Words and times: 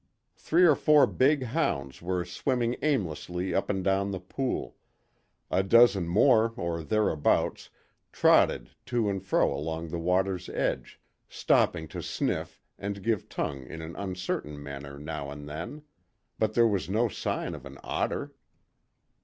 Three 0.35 0.63
or 0.63 0.73
four 0.73 1.05
big 1.05 1.43
hounds 1.43 2.01
were 2.01 2.25
swimming 2.25 2.75
aimlessly 2.81 3.53
up 3.53 3.69
and 3.69 3.83
down 3.83 4.09
the 4.09 4.19
pool; 4.19 4.75
a 5.51 5.61
dozen 5.61 6.07
more 6.07 6.55
or 6.57 6.81
thereabouts 6.81 7.69
trotted 8.11 8.71
to 8.87 9.09
and 9.11 9.23
fro 9.23 9.53
along 9.53 9.89
the 9.89 9.99
water's 9.99 10.49
edge, 10.49 10.99
stopping 11.29 11.87
to 11.89 12.01
sniff 12.01 12.59
and 12.79 13.03
give 13.03 13.29
tongue 13.29 13.67
in 13.67 13.83
an 13.83 13.95
uncertain 13.95 14.63
manner 14.63 14.97
now 14.97 15.29
and 15.29 15.47
then; 15.47 15.83
but 16.39 16.55
there 16.55 16.65
was 16.67 16.89
no 16.89 17.07
sign 17.07 17.53
of 17.53 17.63
an 17.67 17.77
otter. 17.83 18.33